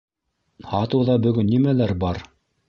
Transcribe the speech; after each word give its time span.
Һатыуҙа 0.71 1.17
бөгөн 1.27 1.49
нимәләр 1.53 1.95
бар? 2.07 2.23